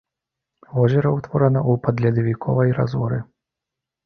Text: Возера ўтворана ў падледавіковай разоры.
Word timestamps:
Возера 0.77 1.09
ўтворана 1.17 1.61
ў 1.63 1.83
падледавіковай 1.85 2.75
разоры. 2.79 3.21